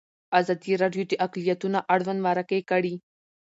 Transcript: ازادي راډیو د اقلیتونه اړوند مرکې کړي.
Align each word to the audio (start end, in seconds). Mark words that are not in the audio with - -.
ازادي 0.39 0.73
راډیو 0.81 1.03
د 1.07 1.13
اقلیتونه 1.25 1.79
اړوند 1.93 2.19
مرکې 2.27 2.59
کړي. 2.69 2.95